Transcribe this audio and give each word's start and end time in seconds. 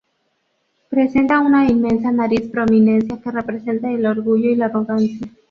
Presenta 0.89 1.39
una 1.41 1.69
inmensa 1.69 2.11
nariz, 2.11 2.49
prominencia 2.49 3.21
que 3.21 3.29
representa 3.29 3.91
el 3.91 4.07
orgullo 4.07 4.49
y 4.49 4.55
la 4.55 4.65
arrogancia. 4.65 5.27